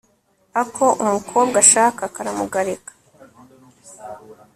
ako 0.61 0.85
umukobwa 1.03 1.57
ashaka 1.63 2.03
karamugarika 2.15 2.91